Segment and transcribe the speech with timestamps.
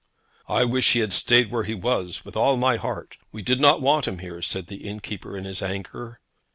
[0.49, 3.17] 'I wish he had stayed where he was with all my heart.
[3.31, 6.19] We did not want him here,' said the innkeeper in his anger.